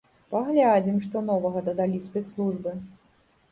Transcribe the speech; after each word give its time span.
Паглядзім, 0.29 0.97
што 1.09 1.21
новага 1.29 1.63
дадалі 1.69 2.03
спецслужбы. 2.09 2.77